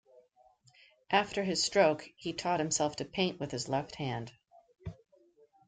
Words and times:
After 1.11 1.43
his 1.43 1.63
stroke, 1.63 2.07
he 2.17 2.33
taught 2.33 2.59
himself 2.59 2.95
to 2.95 3.05
paint 3.05 3.39
with 3.39 3.51
his 3.51 3.69
left 3.69 3.93
hand. 3.97 4.31